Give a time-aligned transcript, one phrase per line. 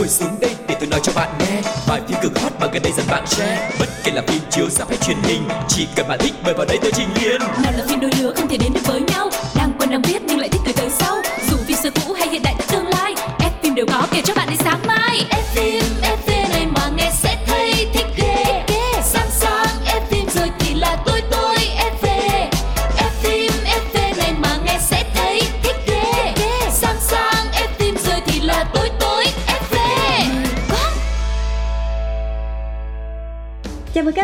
[0.00, 1.62] ngồi xuống đây để tôi nói cho bạn nghe.
[1.88, 3.70] Bài phim cực hot mà gần đây dần bạn share.
[3.78, 6.66] Bất kể là phim chiếu ra hay truyền hình, chỉ cần bạn thích mời vào
[6.66, 9.30] đây tôi trình liền nào là phim đôi lứa không thể đến được với nhau.
[9.56, 11.16] Đang quen đang biết nhưng lại thích từ tới sau.
[11.50, 14.22] Dù phim xưa cũ hay hiện đại tới tương lai, Ép phim đều có kể
[14.24, 15.26] cho bạn đến sáng mai.
[15.30, 15.69] Ép phim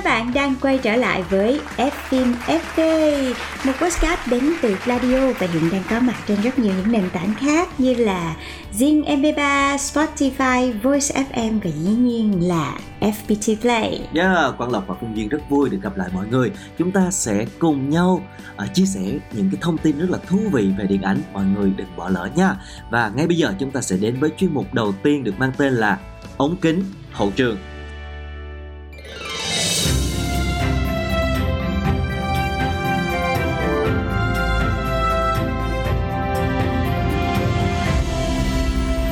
[0.06, 3.34] bạn đang quay trở lại với F phim FV
[3.64, 7.10] Một podcast đến từ Radio và hiện đang có mặt trên rất nhiều những nền
[7.10, 8.36] tảng khác như là
[8.78, 14.94] Zing MP3, Spotify, Voice FM và dĩ nhiên là FPT Play Yeah, Quang Lộc và
[15.00, 16.50] Phương Duyên rất vui được gặp lại mọi người.
[16.78, 18.22] Chúng ta sẽ cùng nhau
[18.62, 19.00] uh, chia sẻ
[19.32, 21.18] những cái thông tin rất là thú vị về điện ảnh.
[21.32, 22.54] Mọi người đừng bỏ lỡ nha.
[22.90, 25.52] Và ngay bây giờ chúng ta sẽ đến với chuyên mục đầu tiên được mang
[25.56, 25.98] tên là
[26.36, 27.56] ống kính hậu trường.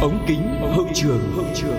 [0.04, 1.20] Ống kính hậu trường.
[1.36, 1.76] Hậu trường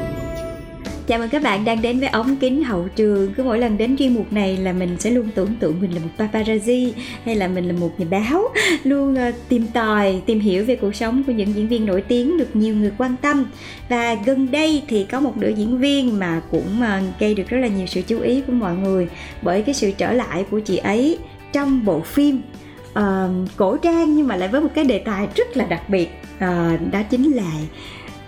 [1.07, 3.33] Chào mừng các bạn đang đến với ống kính hậu trường.
[3.33, 5.99] Cứ mỗi lần đến chuyên mục này là mình sẽ luôn tưởng tượng mình là
[5.99, 6.91] một paparazzi
[7.25, 8.43] Hay là mình là một nhà báo
[8.83, 12.37] Luôn ờ, tìm tòi, tìm hiểu về cuộc sống của những diễn viên nổi tiếng
[12.37, 13.45] được nhiều người quan tâm.
[13.89, 17.57] Và gần đây thì có một nữ diễn viên mà cũng ờ, gây được rất
[17.57, 19.07] là nhiều sự chú ý của mọi người
[19.41, 21.17] Bởi cái sự trở lại của chị ấy
[21.53, 22.41] trong bộ phim.
[22.99, 26.09] Uh, cổ trang nhưng mà lại với một cái đề tài rất là đặc biệt
[26.35, 27.51] uh, Đó chính là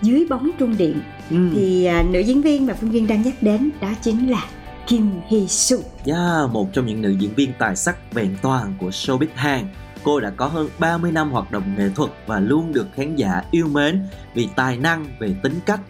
[0.02, 1.36] dưới bóng trung điện Ừ.
[1.54, 4.44] thì à, nữ diễn viên mà Phương Duyên đang nhắc đến đó chính là
[4.86, 5.76] Kim Hee Soo.
[6.06, 9.64] Yeah, một trong những nữ diễn viên tài sắc vẹn toàn của showbiz Hàn.
[10.02, 13.42] Cô đã có hơn 30 năm hoạt động nghệ thuật và luôn được khán giả
[13.50, 14.02] yêu mến
[14.34, 15.80] vì tài năng về tính cách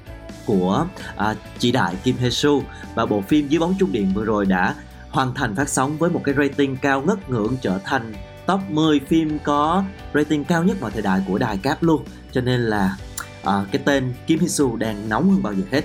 [0.47, 2.51] của à, chị đại Kim Hee Soo
[2.95, 4.75] và bộ phim Dưới bóng trung điện vừa rồi đã
[5.11, 8.13] hoàn thành phát sóng với một cái rating cao ngất ngưỡng trở thành
[8.47, 9.85] top 10 phim có
[10.15, 12.97] rating cao nhất mọi thời đại của đài cáp luôn cho nên là
[13.43, 15.85] à, cái tên Kim Hee Soo đang nóng hơn bao giờ hết.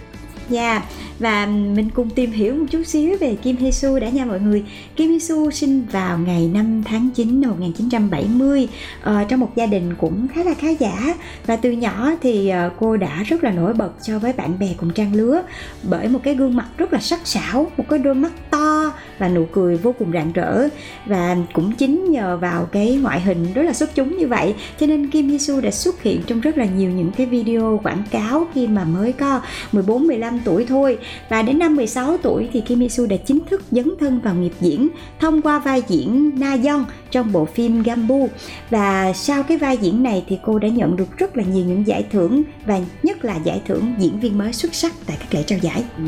[0.54, 0.82] Dạ,
[1.20, 4.40] và mình cùng tìm hiểu một chút xíu về Kim Hee Soo đã nha mọi
[4.40, 4.64] người.
[4.96, 8.70] Kim Hee Soo sinh vào ngày 5 tháng 9 năm 1970 uh,
[9.04, 11.16] ờ, trong một gia đình cũng khá là khá giả.
[11.46, 14.68] Và từ nhỏ thì uh, cô đã rất là nổi bật so với bạn bè
[14.78, 15.44] cùng trang lứa.
[15.84, 19.30] Bởi một cái gương mặt rất là sắc sảo, một cái đôi mắt to và
[19.30, 20.68] nụ cười vô cùng rạng rỡ.
[21.06, 24.88] Và cũng chính nhờ vào cái ngoại hình rất là xuất chúng như vậy cho
[24.88, 28.04] nên Kim Hee Soo đã xuất hiện trong rất là nhiều những cái video quảng
[28.12, 30.98] cáo khi mà mới có 14 15 tuổi thôi
[31.30, 34.36] và đến năm 16 tuổi thì Kim Hee Soo đã chính thức dấn thân vào
[34.36, 34.90] nghiệp diễn
[35.20, 38.30] thông qua vai diễn Na Yeon trong bộ phim Gambu
[38.70, 41.88] và sau cái vai diễn này thì cô đã nhận được rất là nhiều những
[41.88, 45.44] giải thưởng và nhất là giải thưởng diễn viên mới xuất sắc tại các lễ
[45.44, 45.84] trao giải.
[45.98, 46.04] Ừ.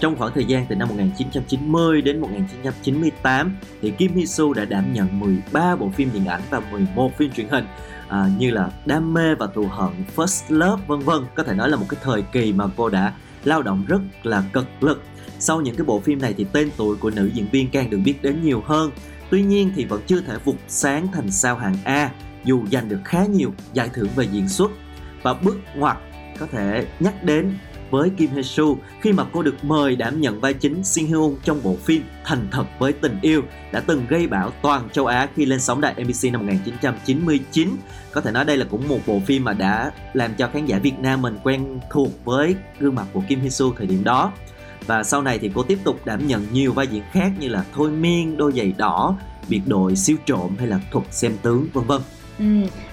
[0.00, 4.92] Trong khoảng thời gian từ năm 1990 đến 1998 thì Kim Hee Soo đã đảm
[4.92, 7.64] nhận 13 bộ phim điện ảnh và 11 phim truyền hình
[8.08, 11.18] à, như là Đam mê và thù hận, First Love vân vân.
[11.34, 13.12] Có thể nói là một cái thời kỳ mà cô đã
[13.44, 15.02] lao động rất là cực lực.
[15.38, 17.98] Sau những cái bộ phim này thì tên tuổi của nữ diễn viên càng được
[18.04, 18.90] biết đến nhiều hơn.
[19.30, 22.10] Tuy nhiên thì vẫn chưa thể vụt sáng thành sao hạng A,
[22.44, 24.70] dù giành được khá nhiều giải thưởng về diễn xuất
[25.22, 25.96] và bước ngoặt
[26.38, 27.58] có thể nhắc đến
[27.94, 28.64] với Kim Hee Soo
[29.00, 32.48] khi mà cô được mời đảm nhận vai chính Shin Hyun trong bộ phim Thành
[32.50, 36.04] thật với tình yêu đã từng gây bão toàn châu Á khi lên sóng đài
[36.04, 37.68] MBC năm 1999.
[38.12, 40.78] Có thể nói đây là cũng một bộ phim mà đã làm cho khán giả
[40.78, 44.32] Việt Nam mình quen thuộc với gương mặt của Kim Hee Soo thời điểm đó.
[44.86, 47.64] Và sau này thì cô tiếp tục đảm nhận nhiều vai diễn khác như là
[47.74, 49.16] Thôi Miên, Đôi giày đỏ,
[49.48, 52.00] Biệt đội siêu trộm hay là Thuật xem tướng vân vân.
[52.38, 52.44] Ừ,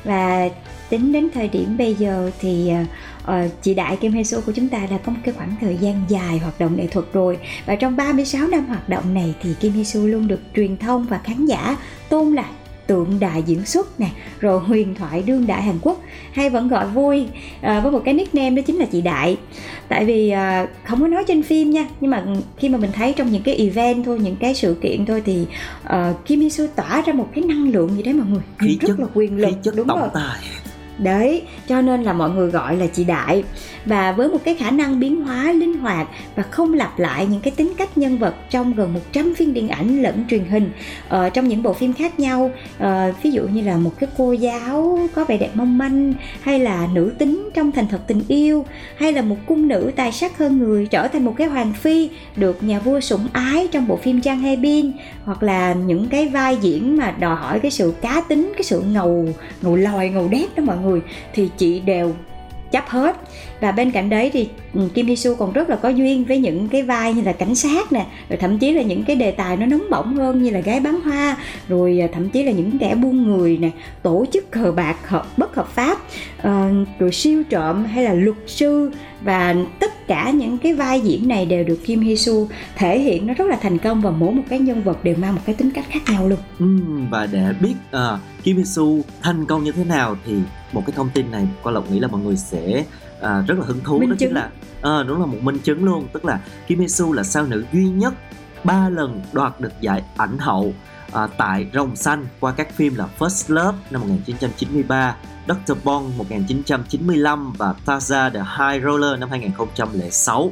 [0.03, 0.50] và
[0.90, 2.88] tính đến thời điểm bây giờ thì uh
[3.26, 5.78] ờ, chị đại Kim Hee Soo của chúng ta đã có một cái khoảng thời
[5.78, 7.38] gian dài hoạt động nghệ thuật rồi.
[7.66, 11.06] Và trong 36 năm hoạt động này thì Kim Hee Soo luôn được truyền thông
[11.09, 11.78] và khán giả
[12.09, 12.46] tôn là
[12.88, 14.08] tượng đài diễn xuất nè
[14.40, 16.02] rồi huyền thoại đương đại Hàn Quốc
[16.34, 17.28] hay vẫn gọi vui
[17.62, 19.38] ờ, với một cái nickname đó chính là chị đại.
[19.88, 22.24] Tại vì ờ, không có nói trên phim nha nhưng mà
[22.58, 25.46] khi mà mình thấy trong những cái event thôi những cái sự kiện thôi thì
[25.85, 28.78] uh, Kim Hee Soo tỏa ra một cái năng lượng gì đấy mọi người Khí
[28.82, 29.97] rất chất- là quyền lực Khí chất đúng rồi.
[30.00, 30.40] tổng tài.
[31.02, 33.44] Đấy, cho nên là mọi người gọi là chị Đại.
[33.86, 37.42] Và với một cái khả năng biến hóa linh hoạt Và không lặp lại những
[37.42, 40.72] cái tính cách nhân vật Trong gần 100 phim điện ảnh lẫn truyền hình
[41.09, 44.32] ờ, Trong những bộ phim khác nhau ờ, Ví dụ như là một cái cô
[44.32, 48.66] giáo có vẻ đẹp mong manh Hay là nữ tính trong thành thật tình yêu
[48.98, 52.09] Hay là một cung nữ tài sắc hơn người Trở thành một cái hoàng phi
[52.36, 54.92] Được nhà vua sủng ái trong bộ phim Jang Hae Bin
[55.26, 58.82] Hoặc là những cái vai diễn mà đòi hỏi cái sự cá tính Cái sự
[58.82, 59.28] ngầu
[59.62, 60.91] ngầu lòi ngầu đét đó mọi người
[61.34, 62.14] thì chị đều
[62.72, 63.16] chấp hết.
[63.59, 66.38] Và bên cạnh đấy thì ừ, Kim Hee Soo còn rất là có duyên với
[66.38, 69.32] những cái vai như là cảnh sát nè rồi thậm chí là những cái đề
[69.32, 72.52] tài nó nóng bỏng hơn như là gái bán hoa rồi à, thậm chí là
[72.52, 73.70] những kẻ buôn người nè
[74.02, 75.97] tổ chức cờ bạc hợp bất hợp pháp
[76.47, 78.91] uh, rồi siêu trộm hay là luật sư
[79.22, 82.34] và tất cả những cái vai diễn này đều được Kim Hee Soo
[82.75, 85.35] thể hiện nó rất là thành công và mỗi một cái nhân vật đều mang
[85.35, 86.40] một cái tính cách khác nhau luôn.
[86.59, 86.66] Ừ,
[87.09, 88.84] và để biết uh, Kim Hee Soo
[89.22, 90.34] thành công như thế nào thì
[90.73, 92.84] một cái thông tin này qua lộc nghĩ là mọi người sẽ
[93.17, 94.29] uh, rất là hứng thú Minh đó chứng.
[94.29, 94.49] chính là
[95.02, 97.64] uh, đúng là một minh chứng luôn tức là Kim Hee Soo là sao nữ
[97.73, 98.14] duy nhất
[98.64, 100.73] ba lần đoạt được giải ảnh hậu
[101.13, 105.16] À, tại Rồng Xanh qua các phim là First Love năm 1993
[105.47, 105.78] Dr.
[105.84, 110.52] Bond 1995 và Taza the High Roller năm 2006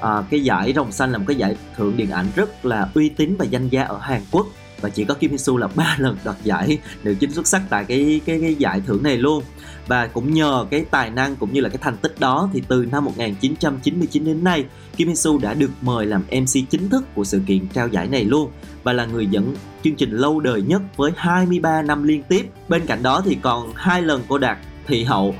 [0.00, 3.08] à, cái giải Rồng Xanh là một cái giải thưởng điện ảnh rất là uy
[3.08, 4.46] tín và danh giá ở Hàn Quốc
[4.80, 7.62] và chỉ có Kim Hee Soo là ba lần đoạt giải nữ chính xuất sắc
[7.70, 9.44] tại cái cái cái giải thưởng này luôn
[9.86, 12.86] và cũng nhờ cái tài năng cũng như là cái thành tích đó thì từ
[12.92, 14.64] năm 1999 đến nay,
[14.96, 18.08] Kim Hee Soo đã được mời làm MC chính thức của sự kiện trao giải
[18.08, 18.50] này luôn
[18.82, 19.54] và là người dẫn
[19.84, 22.50] chương trình lâu đời nhất với 23 năm liên tiếp.
[22.68, 25.34] Bên cạnh đó thì còn hai lần cô đạt thị hậu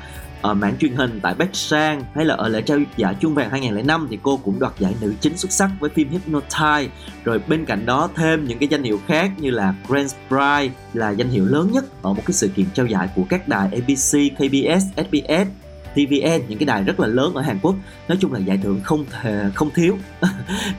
[0.44, 3.50] ở mảng truyền hình tại Bắc Sang hay là ở lễ trao giải chuông vàng
[3.50, 6.88] 2005 thì cô cũng đoạt giải nữ chính xuất sắc với phim Hypnotize
[7.24, 11.10] rồi bên cạnh đó thêm những cái danh hiệu khác như là Grand prize là
[11.10, 14.36] danh hiệu lớn nhất ở một cái sự kiện trao giải của các đài ABC,
[14.36, 15.63] KBS, SBS
[15.94, 17.74] TVN những cái đài rất là lớn ở Hàn Quốc
[18.08, 19.96] nói chung là giải thưởng không thể không thiếu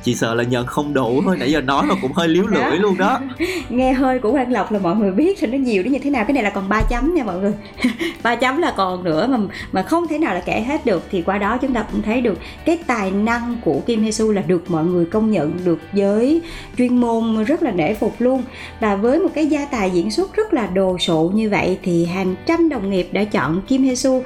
[0.04, 2.78] chỉ sợ là nhận không đủ thôi nãy giờ nói mà cũng hơi liếu lưỡi
[2.80, 3.20] luôn đó
[3.70, 6.10] Nghe hơi của Quang Lộc là mọi người biết rồi nó nhiều đến như thế
[6.10, 6.26] nào.
[6.28, 7.54] Cái này là còn 3 chấm nha mọi người.
[8.24, 9.38] 3 chấm là còn nữa mà
[9.72, 12.22] mà không thể nào là kể hết được thì qua đó chúng ta cũng thấy
[12.22, 15.80] được cái tài năng của Kim Hee Soo là được mọi người công nhận được
[15.94, 16.42] giới
[16.78, 18.44] chuyên môn rất là nể phục luôn.
[18.80, 22.06] Và với một cái gia tài diễn xuất rất là đồ sộ như vậy thì
[22.06, 24.20] hàng trăm đồng nghiệp đã chọn Kim Hee Soo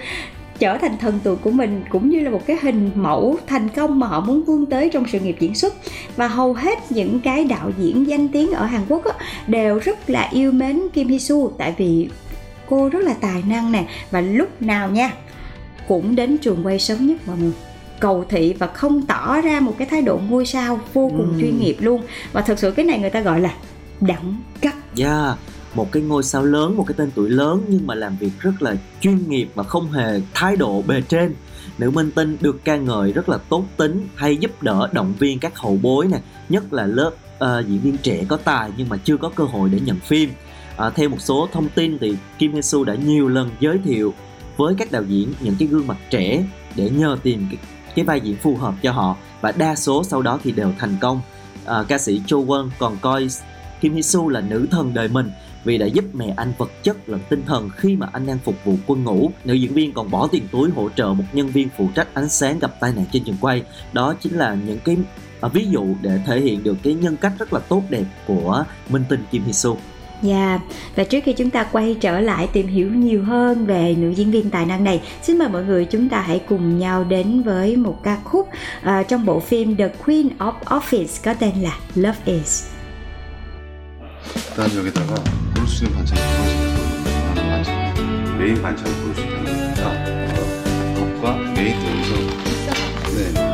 [0.60, 4.00] trở thành thần tượng của mình cũng như là một cái hình mẫu thành công
[4.00, 5.74] mà họ muốn vươn tới trong sự nghiệp diễn xuất.
[6.16, 10.10] Và hầu hết những cái đạo diễn danh tiếng ở Hàn Quốc á, đều rất
[10.10, 12.10] là yêu mến Kim Hee Soo tại vì
[12.70, 15.12] cô rất là tài năng nè và lúc nào nha
[15.88, 17.52] cũng đến trường quay sớm nhất mọi người.
[18.00, 21.42] Cầu thị và không tỏ ra một cái thái độ ngôi sao vô cùng Ừm.
[21.42, 22.02] chuyên nghiệp luôn.
[22.32, 23.54] Và thật sự cái này người ta gọi là
[24.02, 24.74] đẳng cấp.
[24.98, 25.38] Yeah,
[25.74, 28.62] một cái ngôi sao lớn, một cái tên tuổi lớn nhưng mà làm việc rất
[28.62, 31.36] là chuyên nghiệp và không hề thái độ bề trên.
[31.78, 35.40] Nữ minh tinh được ca ngợi rất là tốt tính, hay giúp đỡ động viên
[35.40, 36.20] các hậu bối nè,
[36.50, 37.12] nhất là lớp
[37.44, 40.30] uh, diễn viên trẻ có tài nhưng mà chưa có cơ hội để nhận phim.
[40.78, 44.14] À, theo một số thông tin thì Kim Hee Soo đã nhiều lần giới thiệu
[44.58, 46.44] với các đạo diễn những cái gương mặt trẻ
[46.76, 47.58] để nhờ tìm cái,
[47.96, 50.98] cái vai diễn phù hợp cho họ và đa số sau đó thì đều thành
[51.02, 51.22] công.
[51.66, 53.28] À, ca sĩ Cho Won còn coi
[53.82, 55.32] Kim Hee Soo là nữ thần đời mình
[55.64, 58.56] vì đã giúp mẹ anh vật chất lẫn tinh thần khi mà anh đang phục
[58.66, 59.32] vụ quân ngũ.
[59.46, 62.30] Nữ diễn viên còn bỏ tiền túi hỗ trợ một nhân viên phụ trách ánh
[62.30, 63.64] sáng gặp tai nạn trên trường quay.
[63.94, 64.98] Đó chính là những cái
[65.42, 68.64] à, ví dụ để thể hiện được cái nhân cách rất là tốt đẹp của
[68.90, 69.76] minh tinh Kim Hee Soo.
[70.22, 70.60] Dạ,
[70.96, 74.32] và trước khi chúng ta quay trở lại tìm hiểu nhiều hơn về nữ diễn
[74.32, 77.76] viên tài năng này, xin mời mọi người chúng ta hãy cùng nhau đến với
[77.76, 78.48] một ca khúc
[78.82, 82.79] uh, trong bộ phim The Queen of Office có tên là Love Is.
[84.36, 85.16] 일단 여기다가
[85.56, 89.84] 볼수 있는 반찬이 두 가지가 하나 반찬 메인 반찬을 볼수 있는 거니까
[90.96, 92.14] 밥과 메인 여기서.
[93.16, 93.50] 네.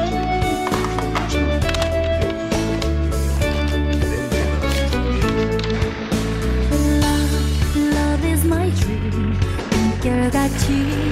[10.05, 11.04] 한결같이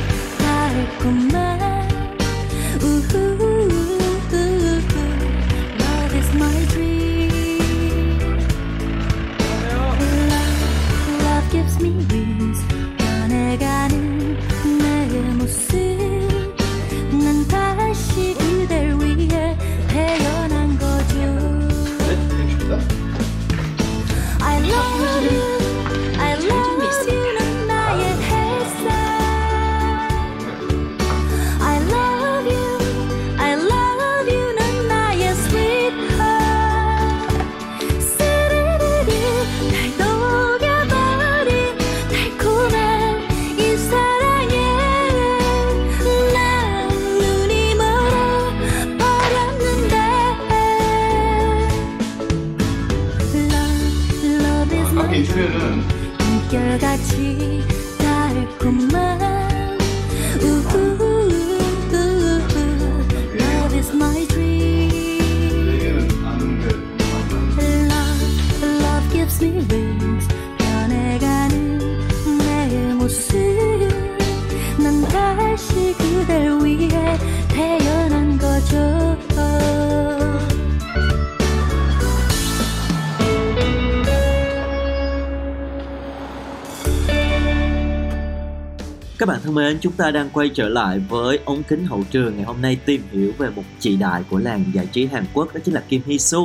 [89.53, 92.61] thân mến, chúng ta đang quay trở lại với ống kính hậu trường ngày hôm
[92.61, 95.73] nay tìm hiểu về một chị đại của làng giải trí Hàn Quốc đó chính
[95.73, 96.39] là Kim Hee Soo.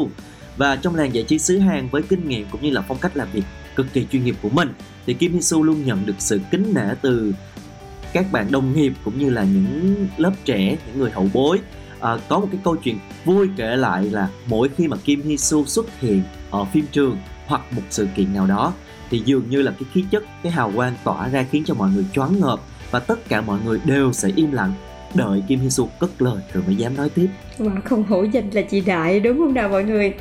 [0.57, 3.17] Và trong làng giải trí xứ Hàn với kinh nghiệm cũng như là phong cách
[3.17, 3.43] làm việc
[3.77, 4.69] cực kỳ chuyên nghiệp của mình
[5.07, 7.33] thì Kim Hee Soo luôn nhận được sự kính nể từ
[8.13, 11.61] các bạn đồng nghiệp cũng như là những lớp trẻ, những người hậu bối.
[12.01, 15.37] À, có một cái câu chuyện vui kể lại là mỗi khi mà Kim Hee
[15.37, 18.73] Soo xuất hiện ở phim trường hoặc một sự kiện nào đó
[19.11, 21.91] thì dường như là cái khí chất, cái hào quang tỏa ra khiến cho mọi
[21.91, 22.61] người choáng ngợp
[22.91, 24.73] và tất cả mọi người đều sẽ im lặng.
[25.15, 27.29] Đợi Kim Hee Soo cất lời rồi mới dám nói tiếp.
[27.59, 30.15] Wow, không hổ danh là chị đại đúng không nào mọi người?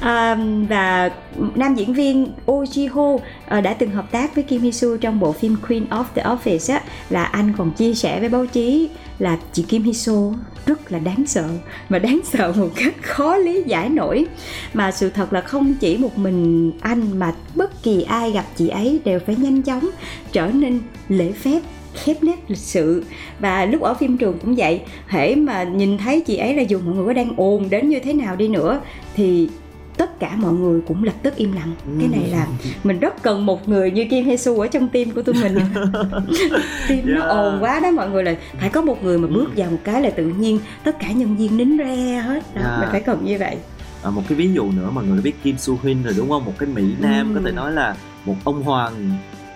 [0.00, 1.10] À, và
[1.54, 4.88] nam diễn viên Oh Ji Ho à, đã từng hợp tác với Kim Hee Soo
[5.00, 8.46] trong bộ phim Queen of the Office á, là anh còn chia sẻ với báo
[8.46, 10.32] chí là chị Kim Hee Soo
[10.66, 11.48] rất là đáng sợ
[11.88, 14.26] và đáng sợ một cách khó lý giải nổi.
[14.74, 18.68] Mà sự thật là không chỉ một mình anh mà bất kỳ ai gặp chị
[18.68, 19.88] ấy đều phải nhanh chóng
[20.32, 21.60] trở nên lễ phép
[22.04, 23.04] khép nét lịch sự
[23.40, 26.78] và lúc ở phim trường cũng vậy hễ mà nhìn thấy chị ấy là dù
[26.84, 28.80] mọi người có đang ồn đến như thế nào đi nữa
[29.14, 29.48] thì
[29.96, 32.46] tất cả mọi người cũng lập tức im lặng cái này là
[32.84, 35.54] mình rất cần một người như Kim Hee Soo ở trong team của tụi mình
[37.04, 37.28] nó Yeah.
[37.28, 40.02] ồn quá đó mọi người là phải có một người mà bước vào một cái
[40.02, 42.80] là tự nhiên tất cả nhân viên nín re hết đó, Yeah.
[42.80, 43.56] mình phải cần như vậy
[44.02, 46.28] À, một cái ví dụ nữa mọi người đã biết Kim Soo Hyun rồi đúng
[46.28, 46.44] không?
[46.44, 47.34] Một cái Mỹ Nam Ừ.
[47.34, 48.92] có thể nói là một ông hoàng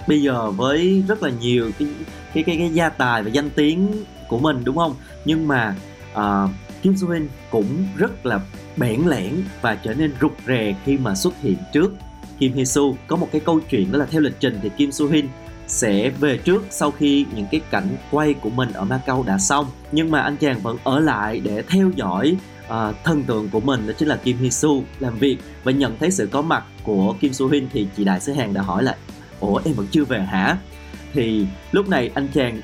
[0.08, 1.88] bây giờ với rất là nhiều cái
[2.34, 4.94] cái cái, cái gia tài và danh tiếng của mình đúng không?
[5.24, 5.76] Nhưng mà
[6.14, 6.50] uh,
[6.82, 8.40] Kim Soo Hyun cũng rất là
[8.76, 11.92] bẽn lẽn và trở nên rụt rè khi mà xuất hiện trước
[12.38, 12.82] Kim Hee Soo.
[13.06, 15.28] Có một cái câu chuyện đó là theo lịch trình thì Kim Soo Hyun
[15.66, 19.66] sẽ về trước sau khi những cái cảnh quay của mình ở Macau đã xong
[19.92, 22.36] nhưng mà anh chàng vẫn ở lại để theo dõi
[22.66, 22.74] uh,
[23.04, 24.70] thần tượng của mình đó chính là Kim Hee Soo
[25.00, 28.20] làm việc và nhận thấy sự có mặt của Kim Soo Hyun thì chị đại
[28.20, 28.96] sứ Hàn đã hỏi lại
[29.40, 30.56] ủa em vẫn chưa về hả
[31.12, 32.60] thì lúc này anh chàng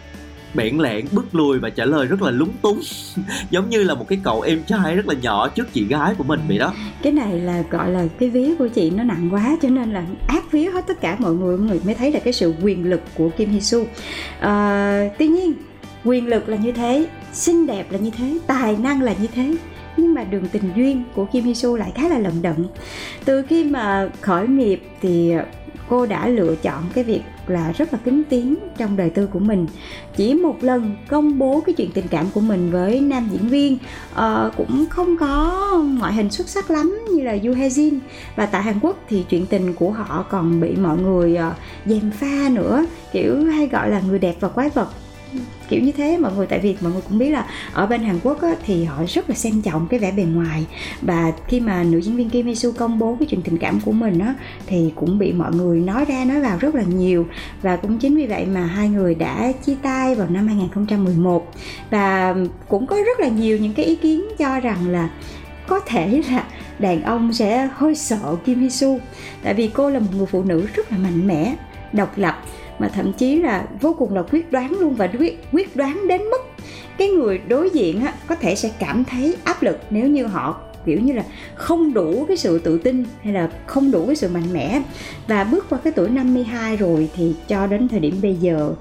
[0.54, 2.80] bẽn lẽn bước lùi và trả lời rất là lúng túng.
[3.50, 6.24] Giống như là một cái cậu em trai rất là nhỏ trước chị gái của
[6.24, 6.72] mình vậy đó.
[7.02, 10.04] Cái này là gọi là cái vía của chị nó nặng quá cho nên là
[10.26, 12.90] áp vía hết tất cả mọi người mọi người mới thấy là cái sự quyền
[12.90, 13.88] lực của Kim Hee Soo à,
[14.40, 15.52] ờ, tuy nhiên
[16.04, 19.56] quyền lực là như thế xinh đẹp là như thế tài năng là như thế
[19.96, 22.66] nhưng mà đường tình duyên của Kim Hee Soo lại khá là lận đận.
[23.24, 25.34] Từ khi mà khởi nghiệp thì
[25.88, 29.38] cô đã lựa chọn cái việc là rất là kính tiếng trong đời tư của
[29.38, 29.66] mình.
[30.16, 33.78] Chỉ một lần công bố cái chuyện tình cảm của mình với nam diễn viên
[34.12, 37.98] uh, cũng không có ngoại hình xuất sắc lắm như là Yoo Hae Jin.
[38.36, 41.54] Và tại Hàn Quốc thì chuyện tình của họ còn bị mọi người uh,
[41.86, 44.88] dèm pha nữa kiểu hay gọi là người đẹp và quái vật
[45.68, 48.18] kiểu như thế mọi người tại vì mọi người cũng biết là ở bên Hàn
[48.22, 50.66] Quốc á, thì họ rất là xem trọng cái vẻ bề ngoài.
[51.02, 53.80] Và khi mà nữ diễn viên Kim Hee Soo công bố cái chuyện tình cảm
[53.80, 54.34] của mình á
[54.66, 57.26] thì cũng bị mọi người nói ra nói vào rất là nhiều.
[57.62, 61.52] Và cũng chính vì vậy mà hai người đã chia tay vào năm 2011
[61.90, 62.34] và
[62.68, 65.10] cũng có rất là nhiều những cái ý kiến cho rằng là
[65.66, 66.44] có thể là
[66.78, 68.94] đàn ông sẽ hơi sợ Kim Hee Soo
[69.42, 71.54] tại vì cô là một người phụ nữ rất là mạnh mẽ
[71.92, 72.42] độc lập
[72.78, 76.22] mà thậm chí là vô cùng là quyết đoán luôn và quyết quyết đoán đến
[76.22, 76.40] mức
[76.98, 80.60] cái người đối diện á, có thể sẽ cảm thấy áp lực nếu như họ
[80.86, 84.28] kiểu như là không đủ cái sự tự tin hay là không đủ cái sự
[84.28, 84.82] mạnh mẽ.
[85.26, 88.72] Và bước qua cái tuổi 52 rồi thì cho đến thời điểm bây giờ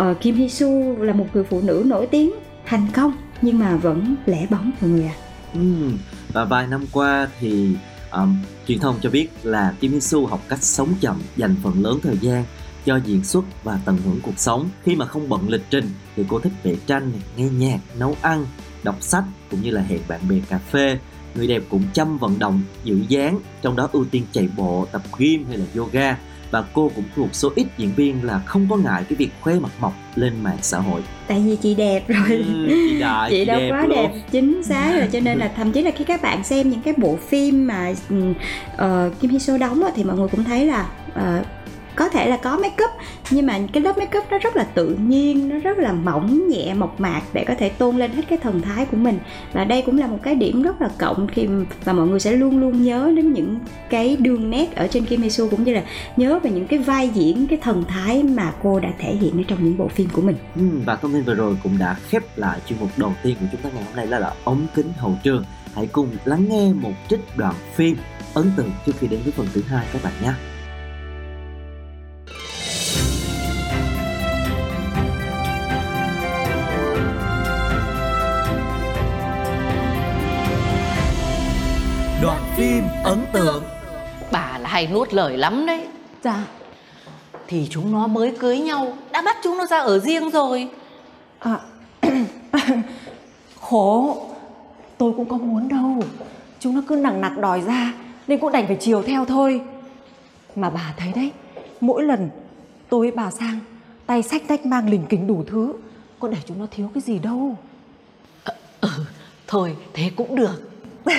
[0.00, 0.68] uh, Kim Hee Soo
[0.98, 2.30] là một người phụ nữ nổi tiếng
[2.66, 5.14] thành công nhưng mà vẫn lẻ bóng mọi người ạ.
[5.54, 5.98] Ừm,
[6.32, 7.68] Và vài năm qua thì
[8.12, 11.82] um, truyền thông cho biết là Kim Hee Soo học cách sống chậm, dành phần
[11.82, 12.44] lớn thời gian
[12.86, 14.68] cho diễn xuất và tận hưởng cuộc sống.
[14.82, 18.46] Khi mà không bận lịch trình thì cô thích vẽ tranh, nghe nhạc, nấu ăn,
[18.82, 20.98] đọc sách cũng như là hẹn bạn bè cà phê.
[21.34, 25.02] Người đẹp cũng chăm vận động, giữ dáng, trong đó ưu tiên chạy bộ, tập
[25.18, 26.16] gym hay là yoga.
[26.50, 29.54] Và cô cũng thuộc số ít diễn viên là không có ngại cái việc khoe
[29.58, 31.00] mặt mộc lên mạng xã hội.
[31.28, 33.90] tại vì chị đẹp rồi Ừm, chị đại, chị đâu đẹp quá luôn.
[33.90, 36.82] đẹp chính xác rồi cho nên là thậm chí là khi các bạn xem những
[36.82, 40.88] cái bộ phim mà uh, Kim Hee Soo đóng thì mọi người cũng thấy là
[41.14, 41.42] ờ,
[41.96, 42.90] có thể là có make up
[43.30, 46.48] nhưng mà cái lớp make up nó rất là tự nhiên nó rất là mỏng
[46.48, 49.18] nhẹ mộc mạc để có thể tôn lên hết cái thần thái của mình
[49.52, 51.48] và đây cũng là một cái điểm rất là cộng khi
[51.84, 53.58] và mọi người sẽ luôn luôn nhớ đến những
[53.90, 55.82] cái đường nét ở trên Kim Hee cũng như là
[56.16, 59.44] nhớ về những cái vai diễn cái thần thái mà cô đã thể hiện ở
[59.48, 62.22] trong những bộ phim của mình Ừ, và thông tin vừa rồi cũng đã khép
[62.36, 64.92] lại chuyên mục đầu tiên của chúng ta ngày hôm nay là, là ống kính
[64.96, 65.44] hậu trường.
[65.74, 67.96] Hãy cùng lắng nghe một trích đoạn phim
[68.34, 70.32] ấn tượng trước khi đến với phần thứ hai các bạn nhé.
[83.04, 83.64] Ấn tượng.
[84.32, 85.86] Bà là hay nuốt lời lắm đấy.
[86.24, 86.46] Dạ.
[87.46, 90.68] Thì chúng nó mới cưới nhau Đã bắt chúng nó ra ở riêng rồi.
[91.38, 91.60] À,
[93.60, 94.22] Khổ.
[94.98, 96.02] Tôi cũng có muốn đâu.
[96.60, 97.92] Chúng nó cứ nặng nặc đòi ra
[98.26, 99.60] Nên cũng đành phải chiều theo thôi.
[100.56, 101.30] Mà bà thấy đấy
[101.80, 102.30] Mỗi lần
[102.88, 103.58] tôi với bà sang
[104.06, 105.72] Tay sách tách mang lình kính đủ thứ
[106.18, 107.56] Có để chúng nó thiếu cái gì đâu.
[108.80, 108.88] Ừ
[109.50, 110.70] thôi thế cũng được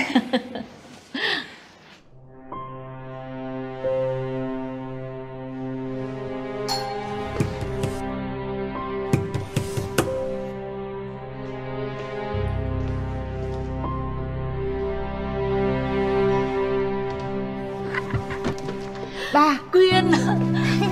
[19.34, 20.12] Ba Quyên.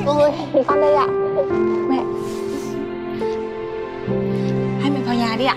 [0.05, 0.31] Ôi
[0.67, 1.07] con đây ạ.
[1.89, 2.03] Mẹ.
[4.81, 5.55] Hai mẹ vào nhà đi ạ.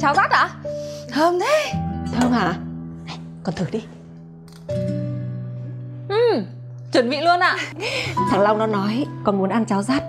[0.00, 0.48] Cháo rắt ạ?
[1.10, 1.72] Thơm thế.
[2.12, 2.54] Thơm hả?
[3.06, 3.82] Này, Con thử đi.
[6.92, 7.56] Chuẩn bị luôn ạ.
[8.30, 10.02] Thằng Long nó nói con muốn ăn cháo rắt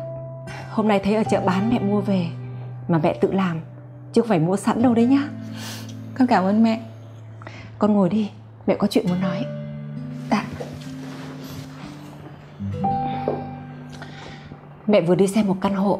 [0.72, 2.28] Hôm nay thấy ở chợ bán mẹ mua về
[2.88, 3.62] Mà mẹ tự làm
[4.14, 5.30] Chứ không phải mua sẵn đâu đấy nhá.
[6.18, 6.82] Con cảm ơn mẹ.
[7.80, 8.30] Con ngồi đi,
[8.68, 9.46] Mẹ có chuyện muốn nói.
[10.32, 10.46] Dạ.
[14.88, 16.00] Mẹ vừa đi xem một căn hộ,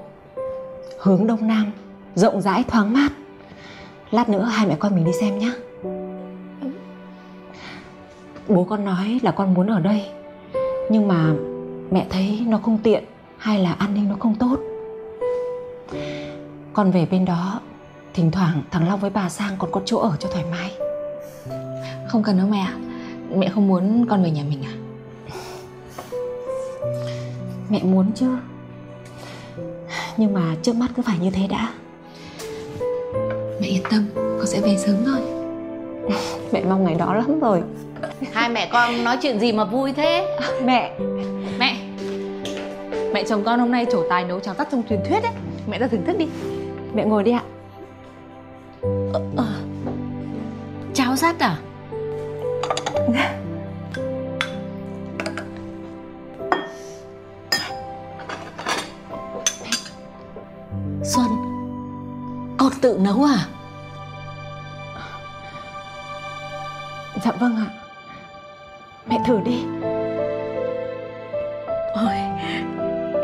[1.00, 1.72] Hướng đông nam,
[2.16, 3.10] Rộng rãi, thoáng mát.
[4.12, 5.52] Lát nữa hai mẹ con mình đi xem nhá.
[8.48, 10.06] Bố con nói là con muốn ở đây,
[10.90, 11.34] Nhưng mà
[11.92, 13.04] mẹ thấy nó không tiện
[13.38, 14.60] Hay là an ninh nó không tốt.
[16.74, 17.62] Con về bên đó
[18.14, 20.72] Thỉnh thoảng thằng Long với bà Sang còn có chỗ ở cho thoải mái.
[22.08, 22.74] Không cần đâu mẹ ạ.
[23.36, 24.74] Mẹ không muốn con về nhà mình à?
[27.70, 28.28] Mẹ muốn chứ.
[30.18, 31.74] Nhưng mà trước mắt cứ phải như thế đã.
[33.62, 35.20] Mẹ yên tâm Con sẽ về sớm thôi.
[36.52, 37.62] Mẹ mong ngày đó lắm rồi.
[38.34, 40.38] Hai mẹ con nói chuyện gì mà vui thế?
[40.64, 41.00] Mẹ.
[41.60, 41.78] Mẹ.
[43.14, 45.34] Mẹ chồng con hôm nay trổ tài nấu cháo tắt trong truyền thuyết ấy.
[45.68, 46.28] Mẹ ra thưởng thức đi.
[46.94, 47.44] Mẹ ngồi đi ạ
[51.24, 51.58] Rắt à?
[61.04, 61.28] Xuân
[62.58, 63.48] Con tự nấu à?
[67.24, 67.68] Dạ vâng ạ.
[69.08, 69.64] Mẹ thử đi.
[71.94, 72.16] Ôi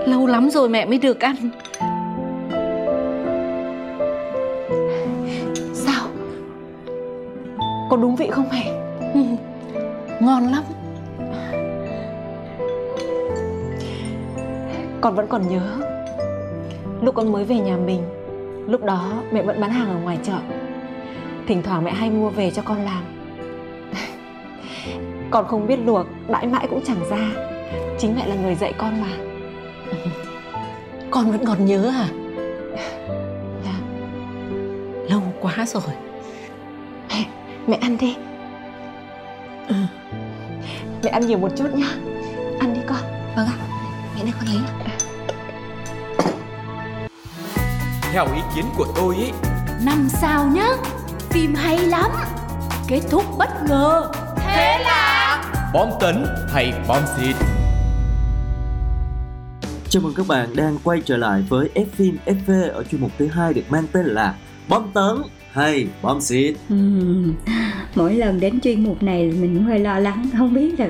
[0.05, 1.35] Lâu lắm rồi mẹ mới được ăn
[7.89, 8.71] Có đúng vị không mẹ
[9.13, 9.19] Ừ,
[10.19, 10.63] Ngon lắm.
[15.01, 15.79] Con vẫn còn nhớ.
[17.01, 18.01] Lúc con mới về nhà mình
[18.67, 20.37] Lúc đó mẹ vẫn bán hàng ở ngoài chợ.
[21.47, 23.03] Thỉnh thoảng mẹ hay mua về cho con làm.
[25.31, 27.31] Con không biết luộc Đãi mãi cũng chẳng ra.
[27.99, 29.11] Chính mẹ là người dạy con mà.
[31.11, 32.07] Con vẫn còn nhớ à?
[33.65, 33.79] Dạ.
[35.09, 36.08] Lâu quá rồi
[37.69, 38.15] Mẹ, ăn đi.
[39.67, 39.75] Ừ.
[41.03, 41.87] Mẹ ăn nhiều một chút nhá.
[42.59, 42.97] Ăn đi con.
[43.35, 43.57] Vâng ạ.
[44.15, 44.97] Mẹ đây con lấy ạ
[48.13, 49.31] Theo ý kiến của tôi ý
[49.85, 50.67] Năm sao nhá.
[51.29, 52.11] Phim hay lắm.
[52.87, 54.11] Kết thúc bất ngờ.
[54.37, 57.35] Thế là Bom tấn hay bom xịt?
[59.89, 63.11] Chào mừng các bạn đang quay trở lại với F phim FV ở chuyên mục
[63.19, 64.35] thứ hai được mang tên là
[64.69, 66.55] Bom tấn hay bom xịt.
[66.69, 67.35] Ừm,
[67.99, 70.87] Mỗi lần đến chuyên mục này mình cũng hơi lo lắng không biết là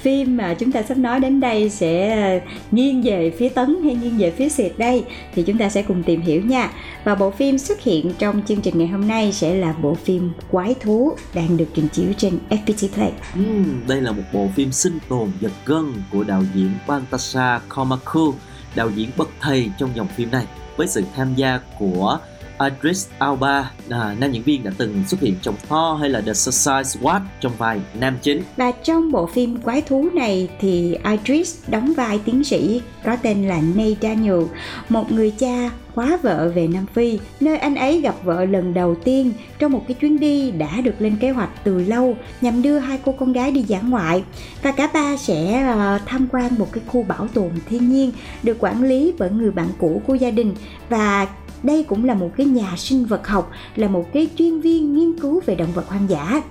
[0.00, 4.18] phim mà chúng ta sắp nói đến đây sẽ nghiêng về phía tấn hay nghiêng
[4.18, 6.70] về phía xịt đây thì chúng ta sẽ cùng tìm hiểu nha.
[7.04, 10.32] Và bộ phim xuất hiện trong chương trình ngày hôm nay sẽ là bộ phim
[10.50, 13.12] Quái thú đang được trình chiếu trên FPT Play.
[13.34, 18.34] Ừm, đây là một bộ phim sinh tồn giật gân của đạo diễn Bantasa Komaku,
[18.76, 20.46] đạo diễn bậc thầy trong dòng phim này
[20.76, 22.18] với sự tham gia của
[22.64, 26.32] Idris Alba à, nam diễn viên đã từng xuất hiện trong Thor hay là The
[26.32, 28.42] Suicide Squad trong vai nam chính.
[28.56, 33.48] Và trong bộ phim Quái thú này thì Idris đóng vai tiến sĩ có tên
[33.48, 34.42] là Nate Daniel,
[34.88, 38.94] một người cha khóa vợ về Nam Phi, nơi anh ấy gặp vợ lần đầu
[38.94, 42.78] tiên trong một cái chuyến đi đã được lên kế hoạch từ lâu nhằm đưa
[42.78, 44.24] hai cô con gái đi dã ngoại
[44.62, 48.56] và cả ba sẽ ờ, tham quan một cái khu bảo tồn thiên nhiên được
[48.60, 50.54] quản lý bởi người bạn cũ của gia đình
[50.88, 51.26] và
[51.62, 55.18] đây cũng là một cái nhà sinh vật học là một cái chuyên viên nghiên
[55.20, 56.42] cứu về động vật hoang dã.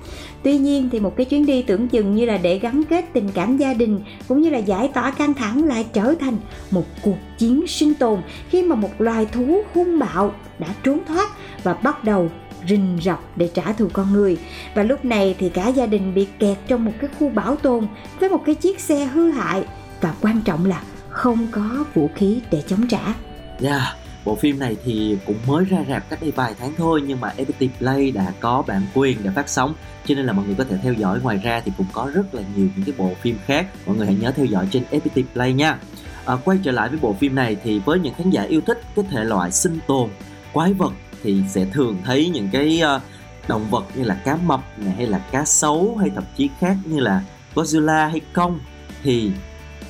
[0.43, 3.29] Tuy nhiên thì một cái chuyến đi tưởng chừng như là để gắn kết tình
[3.33, 6.37] cảm gia đình cũng như là giải tỏa căng thẳng lại trở thành
[6.71, 11.29] một cuộc chiến sinh tồn khi mà một loài thú hung bạo đã trốn thoát
[11.63, 12.29] và bắt đầu
[12.69, 14.37] rình rập để trả thù con người.
[14.75, 17.87] Và lúc này thì cả gia đình bị kẹt trong một cái khu bảo tồn
[18.19, 19.63] với một cái chiếc xe hư hại
[20.01, 23.13] và quan trọng là không có vũ khí để chống trả.
[23.61, 23.81] Yeah,
[24.25, 27.33] bộ phim này thì cũng mới ra rạp cách đây vài tháng thôi nhưng mà
[27.37, 29.73] FPT Play đã có bản quyền để phát sóng.
[30.05, 31.19] Cho nên là mọi người có thể theo dõi.
[31.21, 33.67] Ngoài ra thì cũng có rất là nhiều những cái bộ phim khác.
[33.85, 35.79] Mọi người hãy nhớ theo dõi trên FPT Play nha.
[36.25, 38.81] À, quay trở lại với bộ phim này thì với những khán giả yêu thích
[38.95, 40.09] cái thể loại sinh tồn
[40.53, 43.01] quái vật thì sẽ thường thấy những cái uh,
[43.47, 46.75] động vật như là cá mập này hay là cá sấu hay thậm chí khác
[46.85, 47.21] như là
[47.55, 48.59] Godzilla hay Kong.
[49.03, 49.31] Thì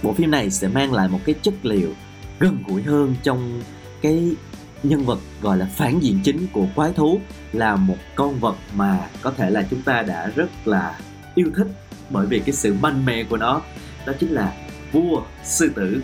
[0.03, 1.93] bộ phim này sẽ mang lại một cái chất liệu
[2.39, 3.61] gần gũi hơn trong
[4.01, 4.35] cái
[4.83, 7.19] nhân vật gọi là phản diện chính của quái thú
[7.53, 10.99] là một con vật mà có thể là chúng ta đã rất là
[11.35, 11.67] yêu thích
[12.09, 13.61] bởi vì cái sự mạnh mẽ của nó.
[14.05, 14.53] Đó chính là
[14.91, 16.01] vua sư tử.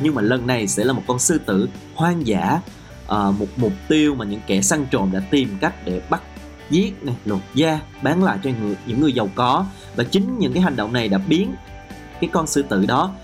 [0.00, 2.60] Nhưng mà lần này sẽ là một con sư tử hoang dã
[3.08, 6.22] à, một mục tiêu mà những kẻ săn trộm đã tìm cách để bắt
[6.70, 9.66] giết này lột da bán lại cho người, những người giàu có.
[9.96, 11.54] Và chính những cái hành động này đã biến
[12.20, 13.14] cái con sư tử đó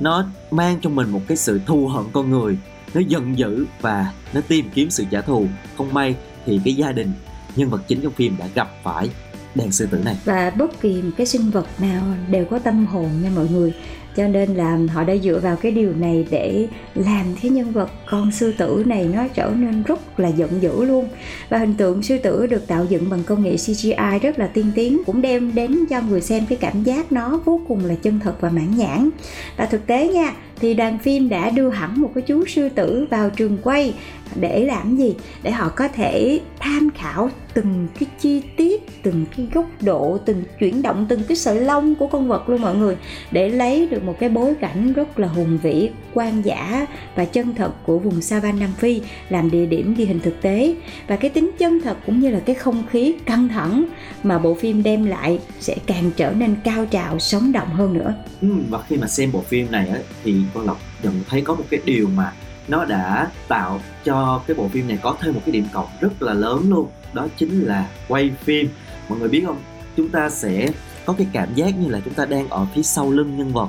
[0.00, 2.58] nó mang trong mình một cái sự thù hận con người
[2.94, 5.46] nó giận dữ và nó tìm kiếm sự trả thù.
[5.76, 6.14] Không may
[6.46, 7.12] thì cái gia đình,
[7.56, 9.08] nhân vật chính trong phim đã gặp phải
[9.54, 10.16] đàn sư tử này.
[10.24, 13.74] Và bất kỳ một cái sinh vật nào đều có tâm hồn nha mọi người.
[14.16, 17.90] Cho nên là họ đã dựa vào cái điều này để làm cái nhân vật
[18.06, 21.08] con sư tử này nó trở nên rất là giận dữ luôn.
[21.48, 24.72] Và hình tượng sư tử được tạo dựng bằng công nghệ CGI rất là tiên
[24.74, 28.20] tiến, cũng đem đến cho người xem cái cảm giác nó vô cùng là chân
[28.20, 29.10] thật và mãn nhãn.
[29.56, 33.06] Và thực tế nha thì đoàn phim đã đưa hẳn một cái chú sư tử
[33.10, 33.94] vào trường quay
[34.34, 35.14] để làm gì?
[35.42, 40.42] Để họ có thể tham khảo từng cái chi tiết từng cái góc độ từng
[40.58, 42.96] chuyển động từng cái sợi lông của con vật luôn mọi người
[43.30, 47.54] để lấy được một cái bối cảnh rất là hùng vĩ quan giả và chân
[47.54, 50.74] thật của vùng Savan Nam Phi làm địa điểm ghi hình thực tế.
[51.06, 53.84] Và cái tính chân thật cũng như là cái không khí căng thẳng
[54.22, 58.14] mà bộ phim đem lại sẽ càng trở nên cao trào sống động hơn nữa.
[58.40, 61.54] Ừ, và khi mà xem bộ phim này ấy, thì con Lộc nhận thấy có
[61.54, 62.32] một cái điều mà
[62.68, 66.22] nó đã tạo cho cái bộ phim này có thêm một cái điểm cộng rất
[66.22, 68.68] là lớn luôn, đó chính là quay phim.
[69.08, 69.58] Mọi người biết không?
[69.96, 70.68] Chúng ta sẽ
[71.04, 73.68] có cái cảm giác như là chúng ta đang ở phía sau lưng nhân vật,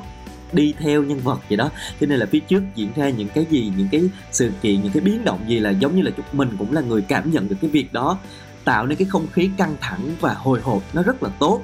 [0.51, 1.69] đi theo nhân vật vậy đó.
[2.01, 4.91] Cho nên là phía trước diễn ra những cái gì, những cái sự kiện, những
[4.91, 7.47] cái biến động gì là giống như là chúng mình cũng là người cảm nhận
[7.47, 8.17] được cái việc đó,
[8.63, 10.83] tạo nên cái không khí căng thẳng và hồi hộp.
[10.93, 11.61] Nó rất là tốt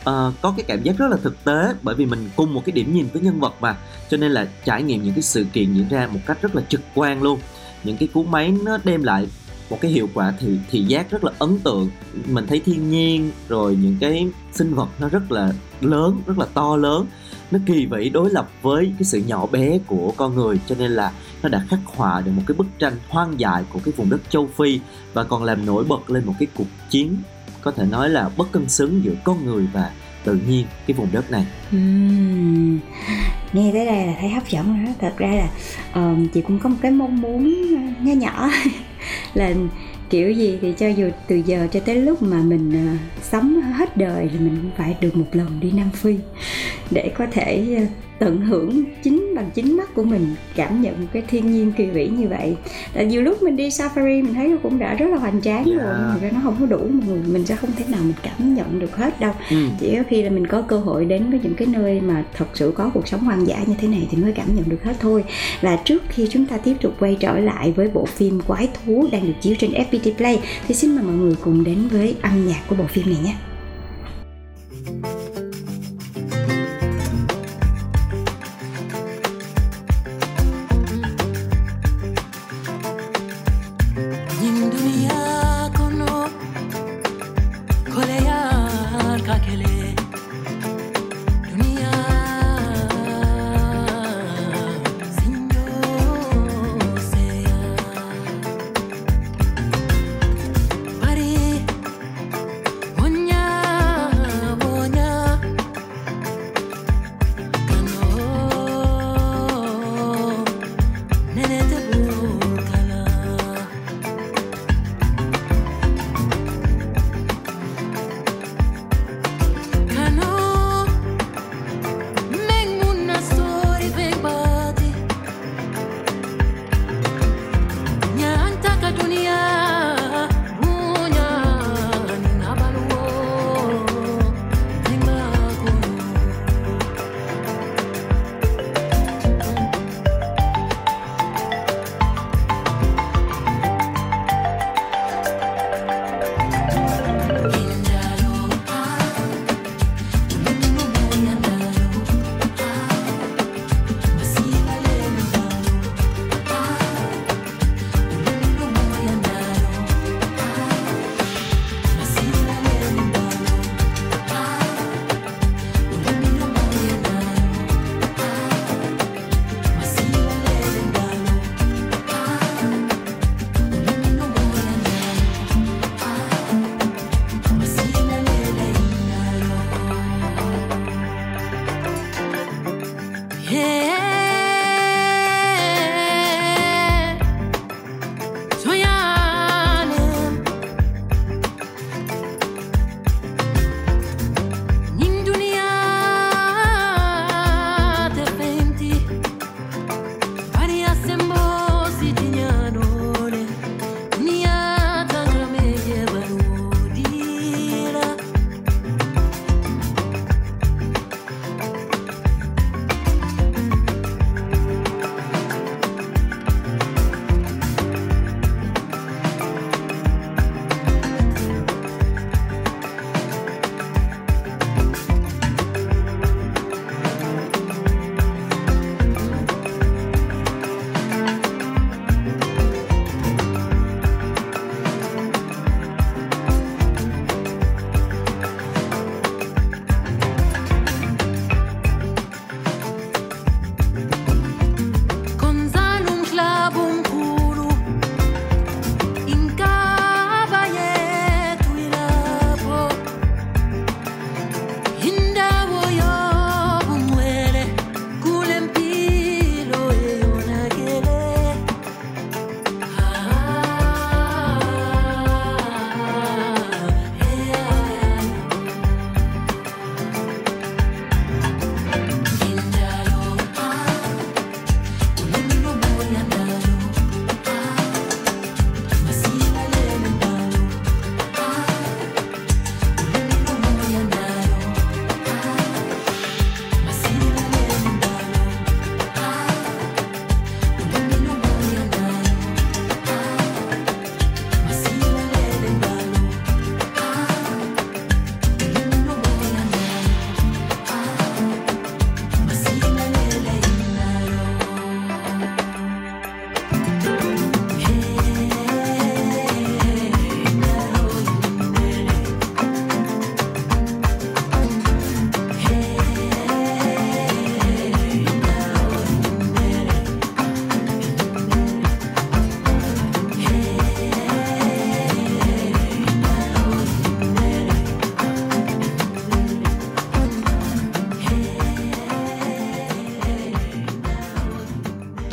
[0.00, 2.72] uh, có cái cảm giác rất là thực tế bởi vì mình cùng một cái
[2.72, 3.76] điểm nhìn với nhân vật mà.
[4.10, 6.62] Cho nên là trải nghiệm những cái sự kiện diễn ra một cách rất là
[6.68, 7.40] trực quan luôn.
[7.84, 9.26] Những cái cú máy nó đem lại
[9.70, 11.90] một cái hiệu quả thì thị giác rất là ấn tượng.
[12.26, 16.46] Mình thấy thiên nhiên rồi những cái sinh vật nó rất là lớn rất là
[16.54, 17.06] to lớn.
[17.50, 20.60] Nó kỳ vĩ đối lập với cái sự nhỏ bé của con người.
[20.66, 23.80] Cho nên là nó đã khắc họa được một cái bức tranh hoang dại của
[23.84, 24.80] cái vùng đất châu Phi
[25.12, 27.16] và còn làm nổi bật lên một cái cuộc chiến
[27.62, 29.90] có thể nói là bất cân xứng giữa con người và
[30.24, 31.46] tự nhiên cái vùng đất này.
[31.76, 32.78] Uhm,
[33.52, 34.92] nghe tới đây là thấy hấp dẫn rồi đó.
[35.00, 35.48] Thật ra là
[35.92, 38.50] ờ, chị cũng có một cái mong muốn ờ, nhỏ nhỏ
[39.34, 39.54] là
[40.10, 43.96] kiểu gì thì cho dù từ giờ cho tới lúc mà mình uh, sống hết
[43.96, 46.16] đời thì mình cũng phải được một lần đi Nam Phi
[46.90, 51.22] để có thể uh, tận hưởng chính bằng chính mắt của mình cảm nhận cái
[51.28, 52.56] thiên nhiên kỳ vĩ như vậy
[52.94, 55.64] tại nhiều lúc mình đi safari mình thấy nó cũng đã rất là hoành tráng
[55.66, 55.74] Dạ.
[55.84, 58.14] rồi nhưng mà nó không có đủ một người mình sẽ không thể nào mình
[58.22, 59.56] cảm nhận được hết đâu ừ.
[59.80, 62.46] chỉ có khi là mình có cơ hội đến với những cái nơi mà thật
[62.54, 64.94] sự có cuộc sống hoang dã như thế này thì mới cảm nhận được hết
[65.00, 65.24] thôi
[65.60, 69.06] và trước khi chúng ta tiếp tục quay trở lại với bộ phim quái thú
[69.12, 72.46] đang được chiếu trên FPT Play thì xin mời mọi người cùng đến với âm
[72.48, 73.34] nhạc của bộ phim này nhé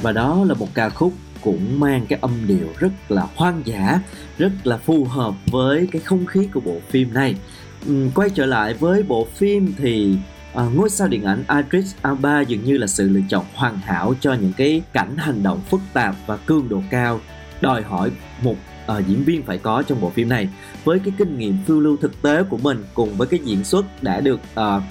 [0.07, 3.99] và đó là một ca khúc cũng mang cái âm điệu rất là hoang dã
[4.37, 7.35] rất là phù hợp với cái không khí của bộ phim này.
[7.85, 10.17] Ừ, quay trở lại với bộ phim thì
[10.53, 14.13] à, ngôi sao điện ảnh Idris Elba dường như là sự lựa chọn hoàn hảo
[14.21, 17.19] cho những cái cảnh hành động phức tạp và cường độ cao
[17.61, 18.55] đòi hỏi một
[18.87, 20.49] à, diễn viên phải có trong bộ phim này.
[20.83, 24.03] Với cái kinh nghiệm phiêu lưu thực tế của mình cùng với cái diễn xuất
[24.03, 24.81] đã được à,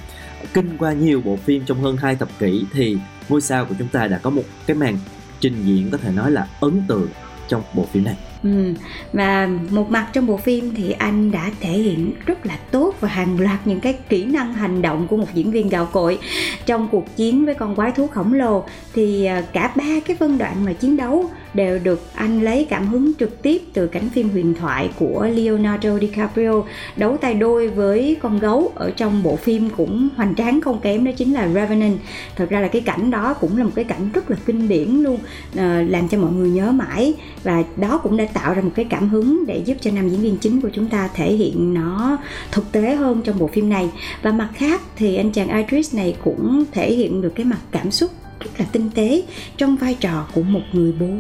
[0.55, 3.89] kinh qua nhiều bộ phim trong hơn hai thập kỷ thì ngôi sao của chúng
[3.89, 4.99] ta đã có một cái màn
[5.41, 7.09] trình diễn có thể nói là ấn tượng
[7.49, 8.75] trong bộ phim này Ừ.
[9.13, 13.09] Và một mặt trong bộ phim thì anh đã thể hiện rất là tốt và
[13.09, 16.19] hàng loạt những cái kỹ năng hành động của một diễn viên gạo cội
[16.67, 20.39] trong cuộc chiến với con quái thú khổng lồ thì à, cả ba cái phân
[20.39, 24.31] đoạn mà chiến đấu đều được anh lấy cảm hứng trực tiếp từ cảnh phim
[24.31, 26.63] huyền thoại của Leonardo DiCaprio
[26.97, 28.73] đấu tay đôi với con gấu.
[28.75, 31.99] Ở trong bộ phim cũng hoành tráng không kém, đó chính là Revenant.
[32.37, 34.89] Thật ra là cái cảnh đó cũng là một cái cảnh rất là kinh điển
[34.89, 35.19] luôn
[35.57, 37.15] ờ, làm cho mọi người nhớ mãi.
[37.43, 40.21] Và đó cũng đã tạo ra một cái cảm hứng để giúp cho nam diễn
[40.21, 42.19] viên chính của chúng ta thể hiện nó
[42.53, 43.91] thực tế hơn trong bộ phim này.
[44.23, 47.91] Và mặt khác thì anh chàng Idris này cũng thể hiện được cái mặt cảm
[47.91, 49.23] xúc rất là tinh tế
[49.57, 51.11] trong vai trò của một người bố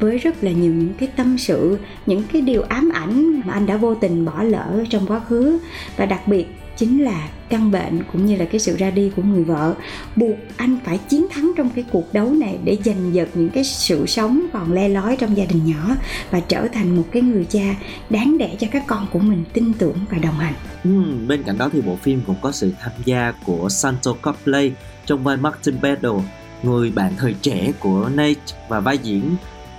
[0.00, 3.66] với rất là nhiều những cái tâm sự những cái điều ám ảnh mà anh
[3.66, 5.58] đã vô tình bỏ lỡ trong quá khứ.
[5.96, 9.22] Và đặc biệt chính là căn bệnh cũng như là cái sự ra đi của
[9.22, 9.74] người vợ
[10.16, 13.64] buộc anh phải chiến thắng trong cái cuộc đấu này để giành giật những cái
[13.64, 15.96] sự sống còn le lói trong gia đình nhỏ
[16.30, 17.74] và trở thành một cái người cha
[18.10, 20.54] đáng để cho các con của mình tin tưởng và đồng hành.
[20.84, 20.90] Ừ,
[21.28, 24.72] bên cạnh đó thì bộ phim cũng có sự tham gia của Santo Copley
[25.06, 26.16] trong vai Martin Bedell
[26.62, 29.36] người bạn thời trẻ của Nate và vai diễn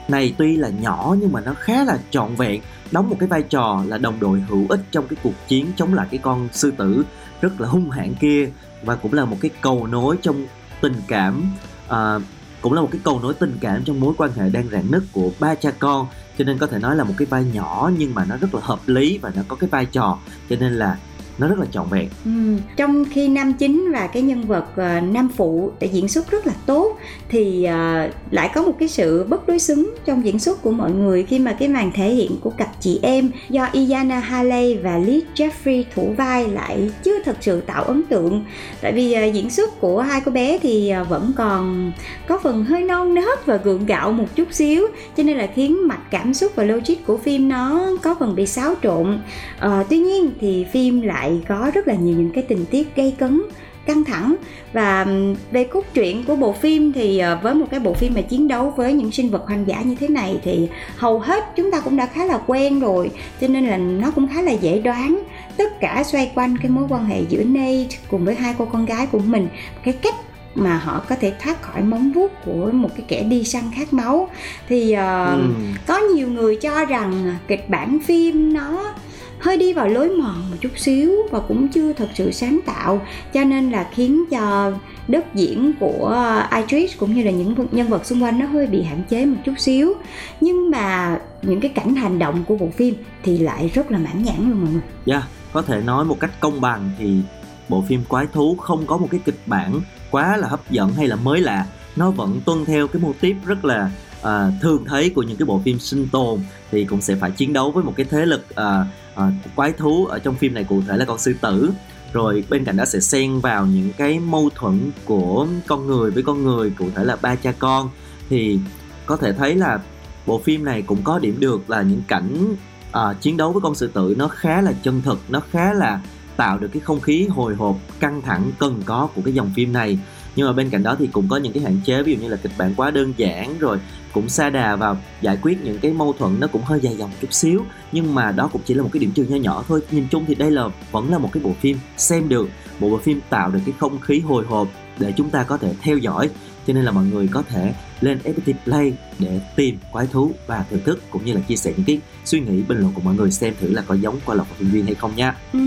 [0.08, 2.62] này tuy là nhỏ nhưng mà nó khá là trọn vẹn
[2.92, 5.94] đóng một cái vai trò là đồng đội hữu ích trong cái cuộc chiến chống
[5.94, 7.04] lại cái con sư tử
[7.42, 8.50] rất là hung hãn kia
[8.84, 10.46] và cũng là một cái cầu nối trong
[10.82, 11.52] tình cảm
[11.88, 12.20] à,
[12.62, 15.04] cũng là một cái cầu nối tình cảm trong mối quan hệ đang rạn nứt
[15.12, 16.08] của ba cha con.
[16.38, 18.62] Cho nên có thể nói là một cái vai nhỏ nhưng mà nó rất là
[18.64, 20.18] hợp lý và nó có cái vai trò.
[20.50, 20.98] Cho nên là
[21.38, 22.08] nó rất là trọn vẹn.
[22.26, 22.32] Ừ,
[22.76, 26.48] trong khi nam chính và cái nhân vật uh, nam phụ đã diễn xuất rất
[26.48, 26.98] là tốt
[27.30, 30.92] thì uh, lại có một cái sự bất đối xứng trong diễn xuất của mọi
[30.92, 34.98] người khi mà cái màn thể hiện của cặp chị em do Iana Haley và
[34.98, 38.46] Lee Jeffrey thủ vai lại chưa thật sự tạo ấn tượng.
[38.82, 41.92] Tại vì uh, diễn xuất của hai cô bé thì uh, vẫn còn
[42.28, 45.88] có phần hơi non nớt và gượng gạo một chút xíu cho nên là khiến
[45.88, 49.20] mạch cảm xúc và logic của phim nó có phần bị xáo trộn.
[49.66, 53.16] Uh, tuy nhiên thì phim lại có rất là nhiều những cái tình tiết gây
[53.20, 53.42] cấn
[53.88, 54.36] căng thẳng.
[54.74, 55.06] Và
[55.52, 58.48] về cốt truyện của bộ phim thì ờ, với một cái bộ phim mà chiến
[58.48, 61.80] đấu với những sinh vật hoang dã như thế này thì hầu hết chúng ta
[61.80, 63.12] cũng đã khá là quen rồi
[63.42, 65.24] cho nên là nó cũng khá là dễ đoán.
[65.58, 68.86] Tất cả xoay quanh cái mối quan hệ giữa Nate cùng với hai cô con
[68.86, 69.48] gái của mình
[69.84, 70.16] cái cách
[70.56, 73.94] mà họ có thể thoát khỏi móng vuốt của một cái kẻ đi săn khát
[73.94, 74.30] máu.
[74.70, 75.54] Thì ờ, Ừm.
[75.88, 78.94] có nhiều người cho rằng kịch bản phim nó
[79.40, 83.02] hơi đi vào lối mòn một chút xíu và cũng chưa thật sự sáng tạo
[83.34, 84.72] cho nên là khiến cho
[85.08, 88.84] đất diễn của Idris cũng như là những nhân vật xung quanh nó hơi bị
[88.84, 89.94] hạn chế một chút xíu.
[90.42, 94.24] Nhưng mà những cái cảnh hành động của bộ phim thì lại rất là mãn
[94.24, 94.82] nhãn luôn mọi người.
[95.06, 95.24] Yeah,
[95.54, 97.22] có thể nói một cách công bằng thì
[97.70, 101.08] bộ phim quái thú không có một cái kịch bản quá là hấp dẫn hay
[101.08, 101.66] là mới lạ.
[101.96, 104.28] Nó vẫn tuân theo cái mô típ rất là uh,
[104.62, 106.40] thường thấy của những cái bộ phim sinh tồn
[106.72, 110.06] thì cũng sẽ phải chiến đấu với một cái thế lực uh, uh, quái thú
[110.06, 111.72] ở trong phim này cụ thể là con sư tử.
[112.14, 116.24] Rồi bên cạnh đó sẽ xen vào những cái mâu thuẫn của con người với
[116.24, 117.90] con người cụ thể là ba cha con.
[118.30, 118.60] Thì
[119.06, 119.80] có thể thấy là
[120.26, 122.56] bộ phim này cũng có điểm được là những cảnh
[122.92, 126.02] à, chiến đấu với con sư tử nó khá là chân thực nó khá là
[126.38, 129.74] tạo được cái không khí hồi hộp căng thẳng cần có của cái dòng phim
[129.74, 130.00] này
[130.38, 132.28] nhưng mà bên cạnh đó thì cũng có những cái hạn chế, ví dụ như
[132.28, 133.80] là kịch bản quá đơn giản rồi
[134.14, 137.12] cũng xa đà vào giải quyết những cái mâu thuẫn nó cũng hơi dài dòng
[137.22, 137.66] chút xíu.
[137.92, 139.82] Nhưng mà đó cũng chỉ là một cái điểm trừ nho nhỏ thôi.
[139.92, 142.98] Nhìn chung thì đây là, vẫn là một cái bộ phim xem được một bộ
[142.98, 144.68] phim tạo được cái không khí hồi hộp
[145.00, 146.30] để chúng ta có thể theo dõi.
[146.68, 150.66] Cho nên là mọi người có thể lên FPT Play để tìm quái thú và
[150.70, 153.16] thưởng thức cũng như là chia sẻ những cái suy nghĩ bình luận của mọi
[153.16, 155.36] người xem thử là có giống qua lọc và viên hay không nha.
[155.54, 155.60] Ừ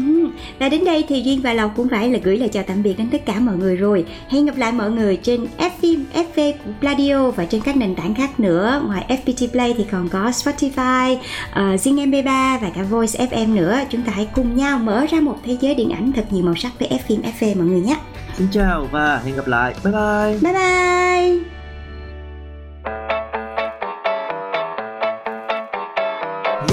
[0.59, 2.95] Và đến đây thì Duyên và Lộc cũng phải là gửi lời chào tạm biệt
[2.99, 4.05] đến tất cả mọi người rồi.
[4.29, 8.15] Hẹn gặp lại mọi người trên Fphim, FV của Pladio và trên các nền tảng
[8.15, 8.83] khác nữa.
[8.87, 13.81] Ngoài FPT Play thì còn có Spotify, uh, Zing MP3 và cả Voice FM nữa.
[13.91, 16.55] Chúng ta hãy cùng nhau mở ra một thế giới điện ảnh thật nhiều màu
[16.55, 17.97] sắc với Fphim FV mọi người nhé.
[18.39, 19.75] Xin chào và hẹn gặp lại.
[19.85, 20.39] Bye bye.
[20.43, 21.60] Bye bye